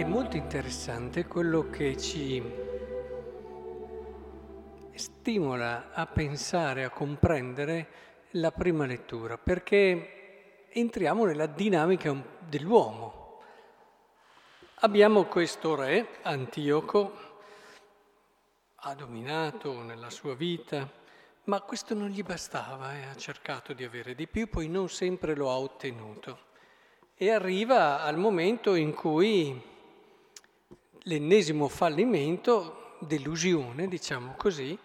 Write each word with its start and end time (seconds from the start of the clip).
è 0.00 0.04
molto 0.04 0.38
interessante 0.38 1.26
quello 1.26 1.68
che 1.68 1.94
ci 1.98 2.42
stimola 4.94 5.92
a 5.92 6.06
pensare, 6.06 6.84
a 6.84 6.88
comprendere 6.88 7.88
la 8.30 8.50
prima 8.50 8.86
lettura, 8.86 9.36
perché 9.36 10.68
entriamo 10.70 11.26
nella 11.26 11.44
dinamica 11.44 12.16
dell'uomo. 12.38 13.42
Abbiamo 14.76 15.24
questo 15.24 15.74
re, 15.74 16.08
Antioco, 16.22 17.12
ha 18.76 18.94
dominato 18.94 19.82
nella 19.82 20.08
sua 20.08 20.34
vita, 20.34 20.90
ma 21.44 21.60
questo 21.60 21.92
non 21.92 22.08
gli 22.08 22.22
bastava 22.22 22.94
e 22.94 23.00
eh, 23.00 23.04
ha 23.04 23.16
cercato 23.16 23.74
di 23.74 23.84
avere 23.84 24.14
di 24.14 24.26
più, 24.26 24.48
poi 24.48 24.66
non 24.66 24.88
sempre 24.88 25.36
lo 25.36 25.50
ha 25.50 25.58
ottenuto. 25.58 26.38
E 27.14 27.30
arriva 27.30 28.00
al 28.00 28.16
momento 28.16 28.74
in 28.74 28.94
cui 28.94 29.68
l'ennesimo 31.04 31.68
fallimento, 31.68 32.96
delusione, 33.00 33.88
diciamo 33.88 34.34
così, 34.36 34.78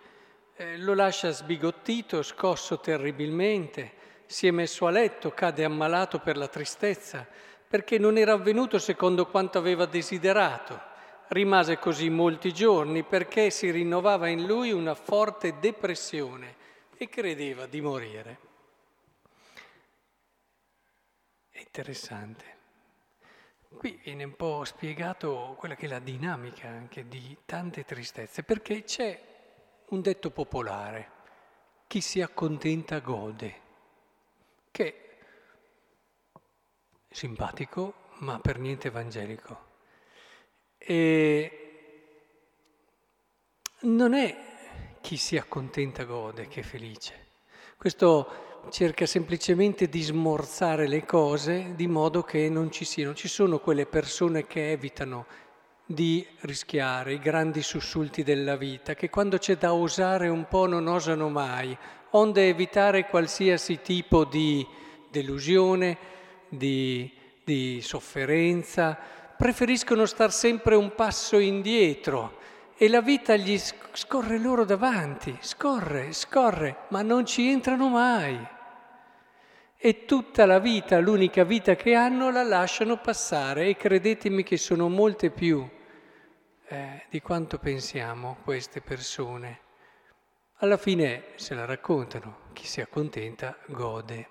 eh, 0.55 0.77
lo 0.77 0.93
lascia 0.93 1.31
sbigottito, 1.31 2.21
scosso 2.23 2.79
terribilmente, 2.79 3.91
si 4.25 4.47
è 4.47 4.51
messo 4.51 4.87
a 4.87 4.91
letto, 4.91 5.31
cade 5.31 5.63
ammalato 5.63 6.19
per 6.19 6.37
la 6.37 6.47
tristezza, 6.47 7.27
perché 7.67 7.97
non 7.97 8.17
era 8.17 8.33
avvenuto 8.33 8.79
secondo 8.79 9.27
quanto 9.27 9.57
aveva 9.57 9.85
desiderato. 9.85 10.93
Rimase 11.27 11.77
così 11.79 12.09
molti 12.09 12.53
giorni 12.53 13.03
perché 13.03 13.49
si 13.49 13.69
rinnovava 13.71 14.27
in 14.27 14.45
lui 14.45 14.71
una 14.71 14.93
forte 14.93 15.59
depressione 15.59 16.55
e 16.95 17.09
credeva 17.09 17.65
di 17.65 17.81
morire. 17.81 18.39
È 21.49 21.59
interessante. 21.59 22.54
Qui 23.77 23.99
viene 24.03 24.23
un 24.23 24.35
po' 24.35 24.63
spiegato 24.63 25.55
quella 25.57 25.75
che 25.75 25.85
è 25.85 25.89
la 25.89 25.99
dinamica 25.99 26.67
anche 26.67 27.07
di 27.07 27.37
tante 27.45 27.83
tristezze, 27.83 28.43
perché 28.43 28.83
c'è 28.83 29.21
un 29.89 30.01
detto 30.01 30.31
popolare, 30.31 31.11
chi 31.87 32.01
si 32.01 32.21
accontenta 32.21 32.99
gode, 32.99 33.61
che 34.71 34.87
è 34.87 35.17
simpatico 37.09 38.03
ma 38.19 38.39
per 38.39 38.59
niente 38.59 38.87
evangelico. 38.87 39.73
E 40.77 41.59
non 43.81 44.13
è 44.13 44.97
chi 45.01 45.17
si 45.17 45.37
accontenta 45.37 46.03
gode 46.05 46.47
che 46.47 46.61
è 46.61 46.63
felice. 46.63 47.27
Questo 47.77 48.54
cerca 48.69 49.05
semplicemente 49.05 49.87
di 49.87 50.01
smorzare 50.01 50.87
le 50.87 51.05
cose 51.05 51.73
di 51.75 51.87
modo 51.87 52.23
che 52.23 52.49
non 52.49 52.71
ci 52.71 52.85
siano. 52.85 53.13
Ci 53.13 53.27
sono 53.27 53.59
quelle 53.59 53.85
persone 53.85 54.45
che 54.47 54.71
evitano 54.71 55.25
di 55.85 56.25
rischiare 56.41 57.13
i 57.13 57.19
grandi 57.19 57.61
sussulti 57.61 58.23
della 58.23 58.55
vita, 58.55 58.95
che 58.95 59.09
quando 59.09 59.37
c'è 59.37 59.57
da 59.57 59.73
osare 59.73 60.27
un 60.29 60.47
po' 60.47 60.65
non 60.65 60.87
osano 60.87 61.29
mai, 61.29 61.77
onde 62.11 62.47
evitare 62.47 63.05
qualsiasi 63.05 63.81
tipo 63.81 64.25
di 64.25 64.65
delusione, 65.11 65.97
di, 66.49 67.11
di 67.43 67.79
sofferenza, 67.81 68.97
preferiscono 69.37 70.05
star 70.05 70.31
sempre 70.31 70.75
un 70.75 70.95
passo 70.95 71.37
indietro 71.37 72.39
e 72.77 72.89
la 72.89 73.01
vita 73.01 73.35
gli 73.35 73.57
scorre 73.93 74.39
loro 74.39 74.65
davanti, 74.65 75.37
scorre, 75.39 76.11
scorre, 76.13 76.77
ma 76.89 77.01
non 77.01 77.25
ci 77.25 77.47
entrano 77.47 77.89
mai 77.89 78.53
e 79.85 80.05
tutta 80.05 80.47
la 80.47 80.57
vita, 80.57 80.97
l'unica 80.97 81.43
vita 81.43 81.75
che 81.75 81.93
hanno, 81.93 82.31
la 82.31 82.41
lasciano 82.41 82.97
passare 82.97 83.67
e 83.67 83.75
credetemi 83.75 84.41
che 84.41 84.57
sono 84.57 84.89
molte 84.89 85.29
più 85.29 85.63
eh, 86.69 87.03
di 87.07 87.21
quanto 87.21 87.59
pensiamo 87.59 88.37
queste 88.43 88.81
persone. 88.81 89.59
Alla 90.55 90.77
fine 90.77 91.25
se 91.35 91.53
la 91.53 91.65
raccontano, 91.65 92.49
chi 92.53 92.65
si 92.65 92.81
accontenta 92.81 93.59
gode. 93.67 94.27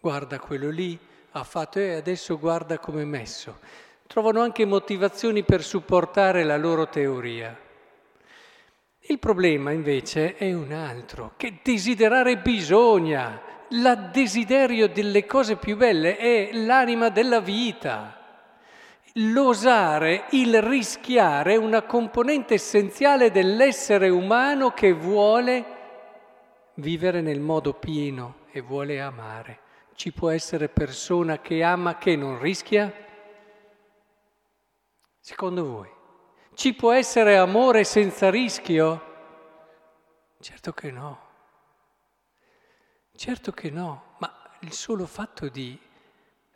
Guarda 0.00 0.38
quello 0.38 0.70
lì, 0.70 0.98
ha 1.32 1.44
fatto 1.44 1.78
e 1.78 1.92
adesso 1.92 2.38
guarda 2.38 2.78
come 2.78 3.02
è 3.02 3.04
messo. 3.04 3.58
Trovano 4.06 4.40
anche 4.40 4.64
motivazioni 4.64 5.42
per 5.42 5.62
supportare 5.62 6.44
la 6.44 6.56
loro 6.56 6.88
teoria. 6.88 7.54
Il 9.00 9.18
problema 9.18 9.70
invece 9.70 10.34
è 10.36 10.50
un 10.54 10.72
altro, 10.72 11.34
che 11.36 11.58
desiderare 11.62 12.38
bisogna, 12.38 13.47
il 13.70 14.10
desiderio 14.12 14.88
delle 14.88 15.26
cose 15.26 15.56
più 15.56 15.76
belle 15.76 16.16
è 16.16 16.50
l'anima 16.52 17.08
della 17.08 17.40
vita. 17.40 18.16
L'osare, 19.14 20.26
il 20.30 20.62
rischiare 20.62 21.54
è 21.54 21.56
una 21.56 21.82
componente 21.82 22.54
essenziale 22.54 23.30
dell'essere 23.30 24.08
umano 24.08 24.70
che 24.70 24.92
vuole 24.92 25.76
vivere 26.74 27.20
nel 27.20 27.40
modo 27.40 27.74
pieno 27.74 28.46
e 28.50 28.60
vuole 28.60 29.00
amare. 29.00 29.60
Ci 29.94 30.12
può 30.12 30.30
essere 30.30 30.68
persona 30.68 31.40
che 31.40 31.62
ama 31.62 31.98
che 31.98 32.14
non 32.14 32.38
rischia? 32.38 32.92
Secondo 35.18 35.66
voi? 35.66 35.90
Ci 36.54 36.74
può 36.74 36.92
essere 36.92 37.36
amore 37.36 37.84
senza 37.84 38.30
rischio? 38.30 39.02
Certo 40.40 40.72
che 40.72 40.90
no. 40.90 41.27
Certo 43.18 43.50
che 43.50 43.68
no, 43.70 44.14
ma 44.18 44.32
il 44.60 44.72
solo 44.72 45.04
fatto 45.04 45.48
di 45.48 45.76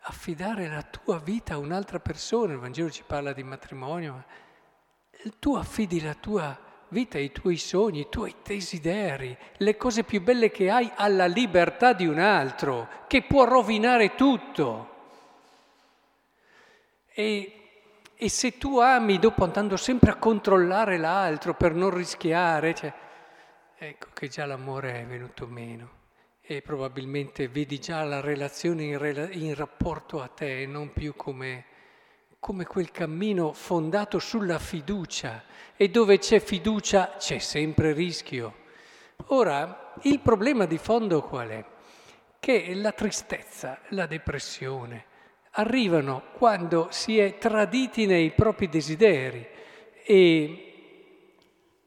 affidare 0.03 0.69
la 0.69 0.84
tua 0.84 1.19
vita 1.19 1.55
a 1.55 1.59
un'altra 1.59 1.99
persona, 1.99 2.53
il 2.53 2.61
Vangelo 2.61 2.89
ci 2.89 3.03
parla 3.05 3.33
di 3.33 3.43
matrimonio, 3.43 4.23
tu 5.41 5.56
affidi 5.56 6.00
la 6.00 6.15
tua 6.15 6.56
vita, 6.91 7.19
i 7.19 7.33
tuoi 7.33 7.56
sogni, 7.56 8.03
i 8.03 8.09
tuoi 8.09 8.37
desideri, 8.45 9.37
le 9.56 9.77
cose 9.77 10.05
più 10.05 10.23
belle 10.23 10.53
che 10.53 10.71
hai 10.71 10.89
alla 10.95 11.27
libertà 11.27 11.95
di 11.95 12.06
un 12.06 12.21
altro, 12.21 12.87
che 13.09 13.23
può 13.23 13.43
rovinare 13.43 14.15
tutto. 14.15 14.94
E, 17.09 17.62
e 18.15 18.29
se 18.29 18.56
tu 18.56 18.79
ami 18.79 19.19
dopo 19.19 19.43
andando 19.43 19.77
sempre 19.77 20.12
a 20.12 20.17
controllare 20.17 20.97
l'altro 20.97 21.55
per 21.55 21.75
non 21.75 21.91
rischiare, 21.91 22.73
cioè, 22.73 22.93
ecco 23.77 24.11
che 24.12 24.29
già 24.29 24.47
l'amore 24.47 25.00
è 25.00 25.05
venuto 25.05 25.49
meno 25.49 26.00
e 26.57 26.61
probabilmente 26.61 27.49
vedi 27.49 27.79
già 27.79 28.03
la 28.05 28.21
relazione 28.21 28.85
in, 28.85 28.99
rela- 28.99 29.31
in 29.31 29.55
rapporto 29.55 30.21
a 30.21 30.29
te 30.29 30.63
e 30.63 30.67
non 30.67 30.93
più 30.93 31.15
come, 31.17 31.65
come 32.39 32.67
quel 32.67 32.91
cammino 32.91 33.55
fondato 33.55 34.19
sulla 34.19 34.59
fiducia 34.59 35.45
e 35.75 35.89
dove 35.89 36.19
c'è 36.19 36.41
fiducia 36.41 37.15
c'è 37.17 37.39
sempre 37.39 37.95
rischio. 37.95 38.55
Ora, 39.29 39.95
il 40.03 40.21
problema 40.21 40.67
di 40.67 40.77
fondo 40.77 41.23
qual 41.23 41.49
è? 41.49 41.65
Che 42.39 42.75
la 42.75 42.93
tristezza, 42.93 43.81
la 43.89 44.05
depressione 44.05 45.07
arrivano 45.53 46.25
quando 46.35 46.89
si 46.91 47.19
è 47.19 47.39
traditi 47.39 48.05
nei 48.05 48.31
propri 48.33 48.69
desideri 48.69 49.47
e, 50.05 50.75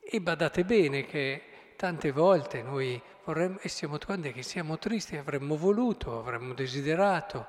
e 0.02 0.22
badate 0.22 0.64
bene 0.64 1.06
che 1.06 1.42
tante 1.76 2.12
volte 2.12 2.64
noi 2.64 3.00
vorremmo, 3.26 3.58
e 3.60 3.68
siamo 3.68 3.98
quando 3.98 4.32
che 4.32 4.44
siamo 4.44 4.78
tristi, 4.78 5.18
avremmo 5.18 5.58
voluto, 5.58 6.20
avremmo 6.20 6.54
desiderato 6.54 7.48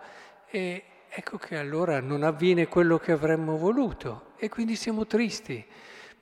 e 0.49 0.83
ecco 1.09 1.37
che 1.37 1.57
allora 1.57 2.01
non 2.01 2.23
avviene 2.23 2.67
quello 2.67 2.99
che 2.99 3.13
avremmo 3.13 3.57
voluto 3.59 4.33
e 4.37 4.49
quindi 4.49 4.75
siamo 4.75 5.07
tristi. 5.07 5.65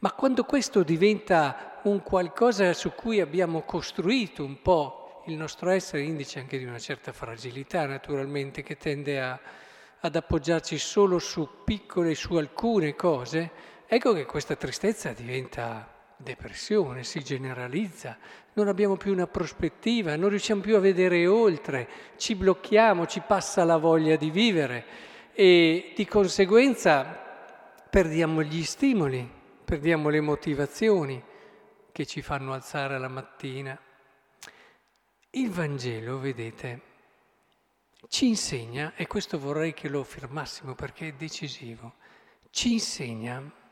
Ma 0.00 0.12
quando 0.12 0.44
questo 0.44 0.82
diventa 0.82 1.80
un 1.84 2.02
qualcosa 2.02 2.72
su 2.74 2.92
cui 2.92 3.20
abbiamo 3.20 3.62
costruito 3.62 4.44
un 4.44 4.60
po' 4.60 5.22
il 5.26 5.36
nostro 5.36 5.70
essere, 5.70 6.02
indice 6.02 6.40
anche 6.40 6.58
di 6.58 6.64
una 6.64 6.78
certa 6.78 7.12
fragilità 7.12 7.86
naturalmente 7.86 8.62
che 8.62 8.76
tende 8.76 9.22
a, 9.22 9.38
ad 10.00 10.16
appoggiarci 10.16 10.76
solo 10.78 11.18
su 11.18 11.48
piccole, 11.64 12.14
su 12.14 12.34
alcune 12.34 12.94
cose, 12.94 13.50
ecco 13.86 14.12
che 14.12 14.26
questa 14.26 14.56
tristezza 14.56 15.12
diventa 15.12 15.93
depressione, 16.24 17.04
si 17.04 17.22
generalizza, 17.22 18.18
non 18.54 18.66
abbiamo 18.66 18.96
più 18.96 19.12
una 19.12 19.28
prospettiva, 19.28 20.16
non 20.16 20.30
riusciamo 20.30 20.60
più 20.60 20.74
a 20.74 20.80
vedere 20.80 21.28
oltre, 21.28 21.88
ci 22.16 22.34
blocchiamo, 22.34 23.06
ci 23.06 23.22
passa 23.24 23.62
la 23.62 23.76
voglia 23.76 24.16
di 24.16 24.30
vivere 24.30 24.84
e 25.32 25.92
di 25.94 26.04
conseguenza 26.04 27.04
perdiamo 27.88 28.42
gli 28.42 28.64
stimoli, 28.64 29.30
perdiamo 29.64 30.08
le 30.08 30.20
motivazioni 30.20 31.22
che 31.92 32.06
ci 32.06 32.22
fanno 32.22 32.52
alzare 32.52 32.98
la 32.98 33.08
mattina. 33.08 33.78
Il 35.30 35.50
Vangelo, 35.50 36.18
vedete, 36.18 36.80
ci 38.08 38.26
insegna, 38.26 38.94
e 38.96 39.06
questo 39.06 39.38
vorrei 39.38 39.74
che 39.74 39.88
lo 39.88 40.02
firmassimo 40.02 40.74
perché 40.74 41.08
è 41.08 41.12
decisivo, 41.12 41.94
ci 42.50 42.72
insegna 42.72 43.62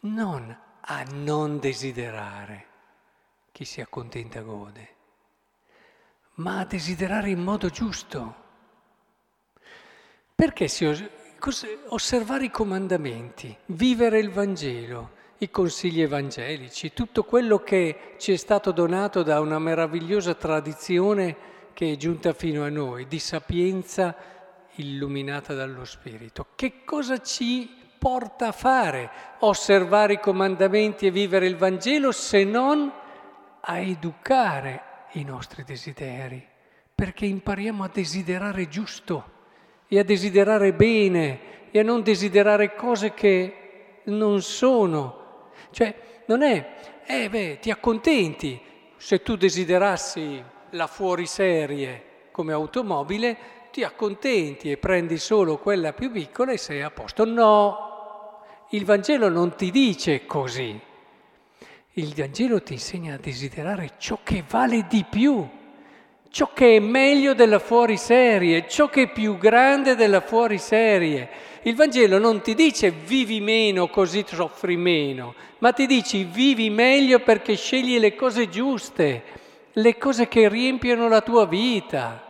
non 0.00 0.58
a 0.80 1.04
non 1.10 1.58
desiderare 1.58 2.66
chi 3.52 3.64
si 3.64 3.80
accontenta 3.80 4.40
gode, 4.40 4.88
ma 6.34 6.60
a 6.60 6.64
desiderare 6.64 7.30
in 7.30 7.42
modo 7.42 7.68
giusto. 7.68 8.34
Perché 10.34 10.68
si, 10.68 10.86
osservare 11.88 12.44
i 12.44 12.50
comandamenti, 12.50 13.54
vivere 13.66 14.18
il 14.18 14.30
Vangelo, 14.30 15.18
i 15.38 15.50
consigli 15.50 16.00
evangelici, 16.02 16.92
tutto 16.92 17.24
quello 17.24 17.58
che 17.58 18.14
ci 18.18 18.32
è 18.32 18.36
stato 18.36 18.72
donato 18.72 19.22
da 19.22 19.40
una 19.40 19.58
meravigliosa 19.58 20.34
tradizione 20.34 21.48
che 21.72 21.92
è 21.92 21.96
giunta 21.96 22.32
fino 22.32 22.64
a 22.64 22.68
noi, 22.68 23.06
di 23.06 23.18
sapienza 23.18 24.14
illuminata 24.76 25.54
dallo 25.54 25.84
Spirito. 25.84 26.48
Che 26.54 26.84
cosa 26.84 27.22
ci 27.22 27.79
porta 28.00 28.46
a 28.48 28.52
fare 28.52 29.10
osservare 29.40 30.14
i 30.14 30.20
comandamenti 30.20 31.06
e 31.06 31.10
vivere 31.10 31.46
il 31.46 31.56
Vangelo 31.56 32.12
se 32.12 32.44
non 32.44 32.90
a 33.60 33.78
educare 33.78 34.82
i 35.12 35.22
nostri 35.22 35.64
desideri? 35.64 36.42
Perché 36.94 37.26
impariamo 37.26 37.84
a 37.84 37.90
desiderare 37.92 38.68
giusto 38.68 39.24
e 39.86 39.98
a 39.98 40.02
desiderare 40.02 40.72
bene 40.72 41.68
e 41.70 41.78
a 41.78 41.82
non 41.82 42.02
desiderare 42.02 42.74
cose 42.74 43.12
che 43.12 44.00
non 44.04 44.40
sono. 44.40 45.50
Cioè, 45.70 46.22
non 46.24 46.42
è, 46.42 47.02
eh 47.04 47.28
beh, 47.28 47.58
ti 47.60 47.70
accontenti 47.70 48.58
se 48.96 49.22
tu 49.22 49.36
desiderassi 49.36 50.42
la 50.70 50.86
fuoriserie 50.86 52.28
come 52.30 52.54
automobile, 52.54 53.36
ti 53.70 53.82
accontenti 53.84 54.70
e 54.70 54.78
prendi 54.78 55.18
solo 55.18 55.58
quella 55.58 55.92
più 55.92 56.10
piccola 56.10 56.52
e 56.52 56.56
sei 56.56 56.80
a 56.80 56.90
posto. 56.90 57.26
No, 57.26 57.89
il 58.70 58.84
Vangelo 58.84 59.28
non 59.28 59.54
ti 59.56 59.70
dice 59.70 60.26
così. 60.26 60.78
Il 61.94 62.14
Vangelo 62.14 62.62
ti 62.62 62.74
insegna 62.74 63.14
a 63.14 63.18
desiderare 63.18 63.94
ciò 63.98 64.20
che 64.22 64.44
vale 64.48 64.86
di 64.88 65.04
più 65.08 65.48
ciò 66.30 66.52
che 66.52 66.76
è 66.76 66.78
meglio 66.78 67.34
della 67.34 67.58
fuoriserie, 67.58 68.68
ciò 68.68 68.88
che 68.88 69.02
è 69.02 69.12
più 69.12 69.36
grande 69.36 69.96
della 69.96 70.20
fuoriserie. 70.20 71.28
Il 71.62 71.74
Vangelo 71.74 72.18
non 72.18 72.40
ti 72.40 72.54
dice 72.54 72.90
vivi 72.90 73.40
meno 73.40 73.88
così 73.88 74.24
soffri 74.26 74.76
meno, 74.76 75.34
ma 75.58 75.72
ti 75.72 75.86
dici 75.86 76.24
vivi 76.24 76.70
meglio 76.70 77.18
perché 77.18 77.56
scegli 77.56 77.98
le 77.98 78.14
cose 78.14 78.48
giuste, 78.48 79.22
le 79.72 79.98
cose 79.98 80.28
che 80.28 80.48
riempiono 80.48 81.08
la 81.08 81.20
tua 81.20 81.46
vita, 81.46 82.24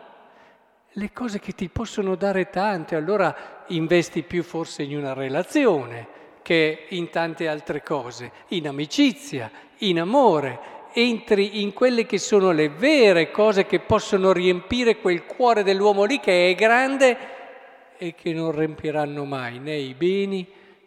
le 0.93 1.13
cose 1.13 1.39
che 1.39 1.53
ti 1.53 1.69
possono 1.69 2.15
dare 2.15 2.49
tanto. 2.49 2.97
Allora 2.97 3.65
investi 3.69 4.23
più 4.23 4.43
forse 4.43 4.83
in 4.83 4.97
una 4.97 5.13
relazione 5.13 6.19
che 6.51 6.87
in 6.89 7.11
tante 7.11 7.47
altre 7.47 7.81
cose, 7.81 8.33
in 8.49 8.67
amicizia, 8.67 9.53
in 9.79 10.01
amore, 10.01 10.89
entri 10.95 11.63
in 11.63 11.73
quelle 11.73 12.07
che 12.07 12.19
sono 12.19 12.51
le 12.51 12.69
vere 12.69 13.31
cose 13.31 13.67
che 13.67 13.79
possono 13.79 14.33
riempire 14.33 14.97
quel 14.97 15.27
cuore 15.27 15.63
dell'uomo 15.63 16.03
lì 16.03 16.19
che 16.19 16.51
è 16.51 16.55
grande 16.57 17.97
e 17.97 18.17
che 18.17 18.33
non 18.33 18.51
riempiranno 18.51 19.25
mai 19.25 19.61
né 19.61 19.77
i 19.77 19.95
beni, 19.95 20.45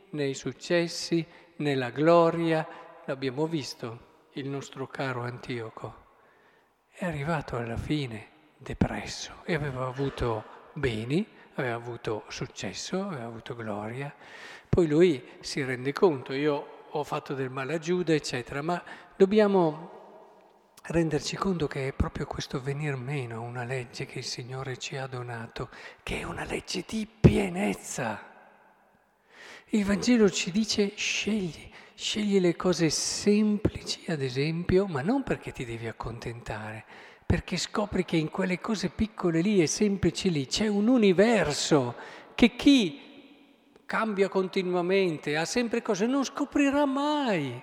né 0.09 0.25
i 0.25 0.33
successi, 0.33 1.25
né 1.55 1.75
la 1.75 1.91
gloria. 1.91 2.67
L'abbiamo 3.05 3.47
visto, 3.47 3.99
il 4.33 4.49
nostro 4.49 4.87
caro 4.87 5.21
Antioco. 5.21 5.95
È 6.89 7.05
arrivato 7.05 7.55
alla 7.55 7.77
fine 7.77 8.31
depresso 8.57 9.43
e 9.45 9.53
aveva 9.53 9.87
avuto 9.87 10.43
beni, 10.73 11.25
aveva 11.55 11.75
avuto 11.75 12.23
successo, 12.29 13.01
aveva 13.01 13.25
avuto 13.25 13.55
gloria. 13.55 14.13
Poi 14.67 14.87
lui 14.87 15.23
si 15.39 15.63
rende 15.63 15.93
conto, 15.93 16.33
io 16.33 16.85
ho 16.89 17.03
fatto 17.03 17.33
del 17.33 17.49
male 17.49 17.75
a 17.75 17.79
Giuda, 17.79 18.13
eccetera, 18.13 18.61
ma 18.61 18.81
dobbiamo 19.15 20.01
renderci 20.85 21.37
conto 21.37 21.67
che 21.67 21.87
è 21.87 21.93
proprio 21.93 22.25
questo 22.25 22.61
venir 22.61 22.95
meno 22.95 23.37
a 23.37 23.39
una 23.39 23.63
legge 23.63 24.05
che 24.05 24.19
il 24.19 24.25
Signore 24.25 24.77
ci 24.77 24.97
ha 24.97 25.07
donato, 25.07 25.69
che 26.03 26.19
è 26.19 26.23
una 26.23 26.43
legge 26.43 26.83
di 26.87 27.07
pienezza. 27.07 28.31
Il 29.69 29.85
Vangelo 29.85 30.29
ci 30.29 30.51
dice 30.51 30.93
scegli, 30.95 31.71
scegli 31.95 32.39
le 32.39 32.55
cose 32.55 32.89
semplici, 32.89 34.11
ad 34.11 34.21
esempio, 34.21 34.85
ma 34.85 35.01
non 35.01 35.23
perché 35.23 35.51
ti 35.51 35.65
devi 35.65 35.87
accontentare, 35.87 36.85
perché 37.33 37.57
scopri 37.57 38.05
che 38.05 38.15
in 38.15 38.29
quelle 38.29 38.59
cose 38.59 38.89
piccole 38.89 39.41
lì 39.41 39.59
e 39.59 39.65
semplici 39.65 40.29
lì 40.29 40.45
c'è 40.45 40.67
un 40.67 40.87
universo 40.87 41.95
che 42.35 42.55
chi 42.55 43.81
cambia 43.87 44.29
continuamente, 44.29 45.35
ha 45.35 45.43
sempre 45.43 45.81
cose, 45.81 46.05
non 46.05 46.23
scoprirà 46.23 46.85
mai 46.85 47.59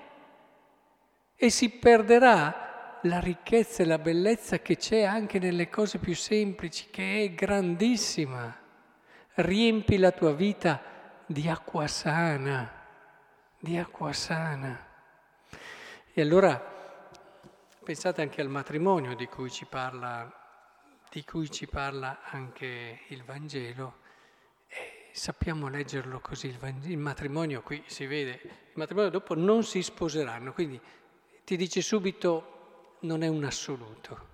e 1.36 1.50
si 1.50 1.70
perderà 1.70 2.98
la 3.02 3.20
ricchezza 3.20 3.84
e 3.84 3.86
la 3.86 3.98
bellezza 3.98 4.58
che 4.58 4.76
c'è 4.76 5.04
anche 5.04 5.38
nelle 5.38 5.68
cose 5.68 5.98
più 5.98 6.16
semplici, 6.16 6.88
che 6.90 7.22
è 7.22 7.30
grandissima. 7.30 8.52
Riempi 9.34 9.98
la 9.98 10.10
tua 10.10 10.32
vita 10.32 10.82
di 11.26 11.48
acqua 11.48 11.86
sana, 11.86 12.68
di 13.56 13.78
acqua 13.78 14.12
sana. 14.12 14.84
E 16.12 16.20
allora 16.20 16.69
pensate 17.90 18.22
anche 18.22 18.40
al 18.40 18.48
matrimonio 18.48 19.16
di 19.16 19.26
cui 19.26 19.50
ci 19.50 19.64
parla, 19.64 20.32
cui 21.26 21.50
ci 21.50 21.66
parla 21.66 22.20
anche 22.22 23.00
il 23.08 23.24
Vangelo 23.24 23.96
sappiamo 25.10 25.66
leggerlo 25.66 26.20
così, 26.20 26.46
il, 26.46 26.82
il 26.84 26.98
matrimonio 26.98 27.62
qui 27.62 27.82
si 27.86 28.06
vede, 28.06 28.40
il 28.44 28.74
matrimonio 28.74 29.10
dopo 29.10 29.34
non 29.34 29.64
si 29.64 29.82
sposeranno, 29.82 30.52
quindi 30.52 30.80
ti 31.42 31.56
dice 31.56 31.82
subito 31.82 32.98
non 33.00 33.24
è 33.24 33.26
un 33.26 33.42
assoluto. 33.42 34.28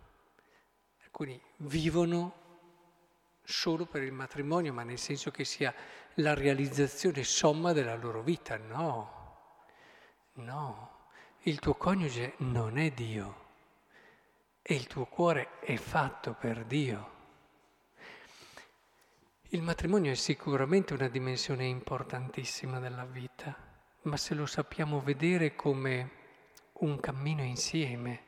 Alcuni 1.05 1.41
vivono 1.61 2.35
solo 3.43 3.87
per 3.87 4.03
il 4.03 4.13
matrimonio, 4.13 4.75
ma 4.75 4.83
nel 4.83 4.99
senso 4.99 5.31
che 5.31 5.45
sia 5.45 5.75
la 6.17 6.35
realizzazione 6.35 7.25
somma 7.25 7.73
della 7.73 7.97
loro 7.97 8.21
vita. 8.21 8.59
No, 8.59 9.55
no, 10.35 11.07
il 11.45 11.59
tuo 11.59 11.73
coniuge 11.73 12.35
non 12.41 12.77
è 12.77 12.91
Dio 12.91 13.45
e 14.69 14.75
il 14.75 14.89
tuo 14.89 15.05
cuore 15.05 15.61
è 15.61 15.77
fatto 15.77 16.35
per 16.35 16.65
Dio. 16.65 17.15
Il 19.51 19.63
matrimonio 19.63 20.11
è 20.11 20.17
sicuramente 20.17 20.93
una 20.93 21.07
dimensione 21.07 21.67
importantissima 21.67 22.81
della 22.81 23.05
vita, 23.05 23.57
ma 24.03 24.17
se 24.17 24.35
lo 24.35 24.45
sappiamo 24.45 25.01
vedere 25.01 25.55
come 25.55 26.11
un 26.81 26.99
cammino 26.99 27.45
insieme 27.45 28.25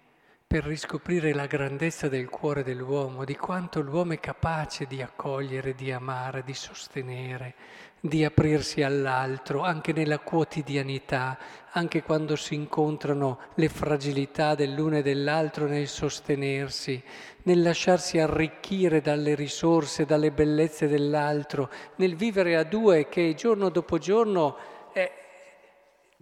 per 0.48 0.64
riscoprire 0.64 1.34
la 1.34 1.44
grandezza 1.44 2.08
del 2.08 2.30
cuore 2.30 2.64
dell'uomo, 2.64 3.26
di 3.26 3.36
quanto 3.36 3.82
l'uomo 3.82 4.14
è 4.14 4.18
capace 4.18 4.86
di 4.86 5.02
accogliere, 5.02 5.74
di 5.74 5.92
amare, 5.92 6.42
di 6.42 6.54
sostenere, 6.54 7.54
di 8.00 8.24
aprirsi 8.24 8.82
all'altro, 8.82 9.60
anche 9.60 9.92
nella 9.92 10.20
quotidianità, 10.20 11.36
anche 11.72 12.02
quando 12.02 12.34
si 12.34 12.54
incontrano 12.54 13.40
le 13.56 13.68
fragilità 13.68 14.54
dell'uno 14.54 14.96
e 14.96 15.02
dell'altro 15.02 15.66
nel 15.66 15.86
sostenersi, 15.86 17.04
nel 17.42 17.60
lasciarsi 17.60 18.18
arricchire 18.18 19.02
dalle 19.02 19.34
risorse, 19.34 20.06
dalle 20.06 20.30
bellezze 20.30 20.88
dell'altro, 20.88 21.68
nel 21.96 22.16
vivere 22.16 22.56
a 22.56 22.64
due 22.64 23.10
che 23.10 23.34
giorno 23.34 23.68
dopo 23.68 23.98
giorno 23.98 24.56
eh, 24.94 25.12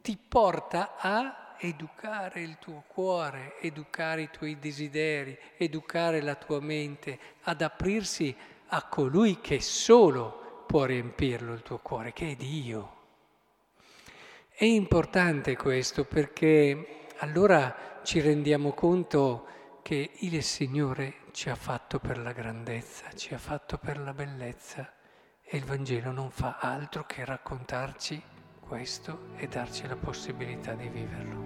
ti 0.02 0.18
porta 0.28 0.96
a 0.98 1.45
educare 1.58 2.40
il 2.40 2.58
tuo 2.58 2.84
cuore, 2.86 3.58
educare 3.60 4.22
i 4.22 4.30
tuoi 4.30 4.58
desideri, 4.58 5.38
educare 5.56 6.20
la 6.20 6.34
tua 6.34 6.60
mente, 6.60 7.18
ad 7.42 7.62
aprirsi 7.62 8.34
a 8.68 8.82
colui 8.84 9.40
che 9.40 9.60
solo 9.60 10.64
può 10.66 10.84
riempirlo 10.84 11.52
il 11.52 11.62
tuo 11.62 11.78
cuore, 11.78 12.12
che 12.12 12.32
è 12.32 12.34
Dio. 12.36 12.94
È 14.50 14.64
importante 14.64 15.56
questo 15.56 16.04
perché 16.04 17.08
allora 17.18 18.00
ci 18.02 18.20
rendiamo 18.20 18.72
conto 18.72 19.46
che 19.82 20.12
il 20.20 20.42
Signore 20.42 21.24
ci 21.32 21.50
ha 21.50 21.54
fatto 21.54 21.98
per 21.98 22.18
la 22.18 22.32
grandezza, 22.32 23.12
ci 23.14 23.34
ha 23.34 23.38
fatto 23.38 23.78
per 23.78 23.98
la 23.98 24.14
bellezza 24.14 24.92
e 25.42 25.58
il 25.58 25.64
Vangelo 25.64 26.10
non 26.10 26.30
fa 26.30 26.56
altro 26.58 27.04
che 27.04 27.24
raccontarci 27.24 28.20
questo 28.58 29.28
e 29.36 29.46
darci 29.46 29.86
la 29.86 29.96
possibilità 29.96 30.72
di 30.72 30.88
viverlo. 30.88 31.45